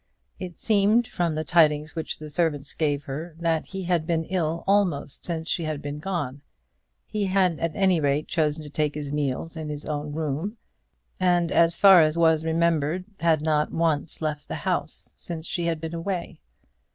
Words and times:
It 0.39 0.57
seemed, 0.59 1.05
from 1.05 1.35
the 1.35 1.43
tidings 1.43 1.95
which 1.95 2.17
the 2.17 2.27
servant 2.27 2.73
gave 2.79 3.03
her, 3.03 3.35
that 3.37 3.67
he 3.67 3.83
had 3.83 4.07
been 4.07 4.23
ill 4.23 4.63
almost 4.65 5.25
since 5.25 5.47
she 5.47 5.63
had 5.65 5.79
been 5.79 5.99
gone. 5.99 6.41
He 7.05 7.25
had, 7.25 7.59
at 7.59 7.75
any 7.75 7.99
rate, 7.99 8.27
chosen 8.27 8.63
to 8.63 8.69
take 8.71 8.95
his 8.95 9.11
meals 9.11 9.55
in 9.55 9.69
his 9.69 9.85
own 9.85 10.11
room, 10.13 10.57
and 11.19 11.51
as 11.51 11.77
far 11.77 12.01
as 12.01 12.17
was 12.17 12.43
remembered, 12.43 13.05
had 13.19 13.43
not 13.43 13.71
once 13.71 14.23
left 14.23 14.47
the 14.47 14.55
house 14.65 15.13
since 15.17 15.45
she 15.45 15.65
had 15.65 15.79
been 15.79 15.93
away. 15.93 16.39